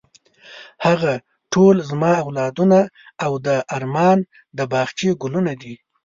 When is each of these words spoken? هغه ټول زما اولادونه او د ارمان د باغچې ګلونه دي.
هغه 0.85 1.13
ټول 1.53 1.75
زما 1.89 2.13
اولادونه 2.25 2.79
او 3.25 3.31
د 3.45 3.47
ارمان 3.77 4.17
د 4.57 4.59
باغچې 4.71 5.09
ګلونه 5.21 5.53
دي. 5.61 5.75